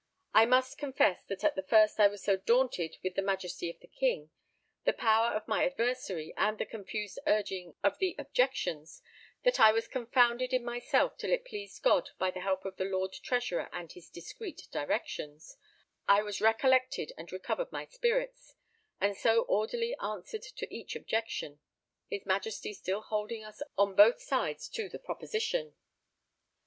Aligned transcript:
I 0.33 0.47
must 0.47 0.79
confess 0.79 1.21
that 1.25 1.43
at 1.43 1.53
the 1.55 1.61
first 1.61 1.99
I 1.99 2.07
was 2.07 2.23
so 2.23 2.35
daunted 2.35 2.97
with 3.03 3.13
the 3.13 3.21
majesty 3.21 3.69
of 3.69 3.79
the 3.81 3.87
King, 3.87 4.31
the 4.83 4.93
power 4.93 5.27
of 5.35 5.47
my 5.47 5.63
adversary, 5.63 6.33
and 6.35 6.57
the 6.57 6.65
confused 6.65 7.19
urging 7.27 7.75
of 7.83 7.99
the 7.99 8.15
objections, 8.17 9.03
that 9.43 9.59
I 9.59 9.71
was 9.71 9.87
confounded 9.87 10.53
in 10.53 10.65
myself 10.65 11.19
till 11.19 11.31
it 11.31 11.45
pleased 11.45 11.83
God, 11.83 12.09
by 12.17 12.31
the 12.31 12.39
helps 12.39 12.65
of 12.65 12.77
the 12.77 12.83
Lord 12.83 13.13
Treasurer 13.13 13.69
and 13.71 13.91
his 13.91 14.09
discreet 14.09 14.67
directions, 14.71 15.55
I 16.07 16.23
was 16.23 16.41
recollected 16.41 17.13
and 17.15 17.31
recovered 17.31 17.71
my 17.71 17.85
spirits, 17.85 18.55
and 18.99 19.15
so 19.15 19.43
orderly 19.43 19.95
answered 19.99 20.41
to 20.41 20.75
each 20.75 20.95
objection; 20.95 21.59
his 22.09 22.25
Majesty 22.25 22.73
still 22.73 23.01
holding 23.01 23.43
us 23.43 23.61
on 23.77 23.93
both 23.93 24.19
sides 24.19 24.67
to 24.69 24.89
the 24.89 24.97
proposition. 24.97 25.75